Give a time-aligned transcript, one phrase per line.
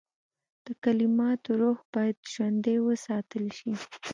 [0.65, 3.71] د کلماتو روح باید ژوندی وساتل شي.